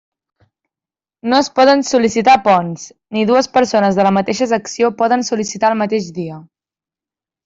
No 1.33 1.35
es 1.41 1.49
poden 1.59 1.83
sol·licitar 1.89 2.37
ponts, 2.47 2.85
ni 3.17 3.25
dues 3.31 3.49
persones 3.57 3.99
de 3.99 4.05
la 4.07 4.13
mateixa 4.17 4.47
secció 4.53 4.91
poden 5.03 5.27
sol·licitar 5.29 5.71
el 5.75 5.79
mateix 5.83 6.09
dia. 6.17 6.39